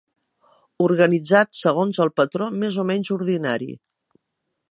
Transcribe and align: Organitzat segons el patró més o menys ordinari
Organitzat 0.85 1.51
segons 1.59 2.01
el 2.07 2.11
patró 2.21 2.47
més 2.63 2.81
o 2.85 2.87
menys 2.93 3.13
ordinari 3.19 3.69